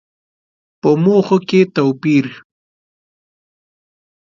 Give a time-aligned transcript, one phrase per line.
[0.81, 2.27] په موخو کې توپير.